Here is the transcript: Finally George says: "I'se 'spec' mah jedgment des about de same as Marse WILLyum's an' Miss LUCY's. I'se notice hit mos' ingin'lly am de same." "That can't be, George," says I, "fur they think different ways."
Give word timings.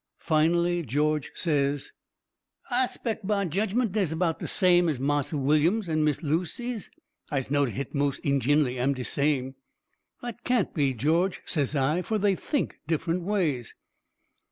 Finally 0.17 0.81
George 0.81 1.31
says: 1.35 1.91
"I'se 2.71 2.95
'spec' 2.95 3.23
mah 3.23 3.45
jedgment 3.45 3.91
des 3.91 4.11
about 4.11 4.39
de 4.39 4.47
same 4.47 4.89
as 4.89 4.99
Marse 4.99 5.31
WILLyum's 5.31 5.87
an' 5.87 6.03
Miss 6.03 6.23
LUCY's. 6.23 6.89
I'se 7.29 7.51
notice 7.51 7.75
hit 7.75 7.93
mos' 7.93 8.17
ingin'lly 8.23 8.79
am 8.79 8.95
de 8.95 9.05
same." 9.05 9.53
"That 10.23 10.43
can't 10.43 10.73
be, 10.73 10.95
George," 10.95 11.43
says 11.45 11.75
I, 11.75 12.01
"fur 12.01 12.17
they 12.17 12.33
think 12.33 12.79
different 12.87 13.21
ways." 13.21 13.75